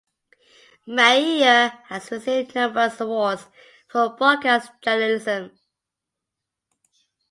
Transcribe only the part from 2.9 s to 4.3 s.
awards for